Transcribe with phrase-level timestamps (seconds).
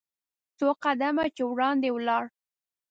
[0.57, 2.23] څو قدمه چې وړاندې ولاړ.